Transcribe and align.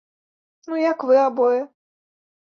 Ну 0.71 0.79
як 0.91 1.05
вы 1.09 1.19
абое? 1.25 1.59